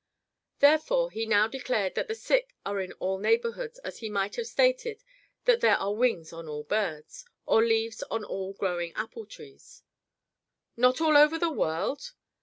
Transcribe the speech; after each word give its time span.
Therefore 0.61 1.11
he 1.11 1.27
now 1.27 1.47
declared 1.47 1.93
that 1.93 2.07
the 2.07 2.15
sick 2.15 2.55
are 2.65 2.81
in 2.81 2.91
all 2.93 3.19
neighborhoods 3.19 3.77
as 3.85 3.99
he 3.99 4.09
might 4.09 4.35
have 4.35 4.47
stated 4.47 5.03
that 5.45 5.61
there 5.61 5.77
are 5.77 5.93
wings 5.93 6.33
on 6.33 6.47
all 6.47 6.63
birds, 6.63 7.23
or 7.45 7.63
leaves 7.63 8.01
on 8.09 8.25
all 8.25 8.53
growing 8.53 8.93
apple 8.95 9.27
trees. 9.27 9.83
"Not 10.75 11.01
all 11.01 11.15
over 11.15 11.37
the 11.37 11.51
world?" 11.51 12.13